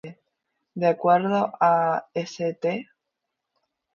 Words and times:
De 0.73 0.87
acuerdo 0.87 1.51
a 1.61 2.07
"St. 2.15 2.89